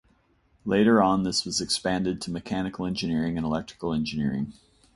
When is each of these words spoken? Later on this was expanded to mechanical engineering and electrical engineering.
Later 0.65 0.99
on 0.99 1.21
this 1.21 1.45
was 1.45 1.61
expanded 1.61 2.21
to 2.21 2.31
mechanical 2.31 2.87
engineering 2.87 3.37
and 3.37 3.45
electrical 3.45 3.93
engineering. 3.93 4.53